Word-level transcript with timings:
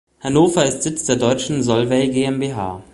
Hannover 0.19 0.65
ist 0.65 0.81
Sitz 0.81 1.05
der 1.05 1.17
deutschen 1.17 1.61
Solvay 1.61 2.07
GmbH. 2.09 2.81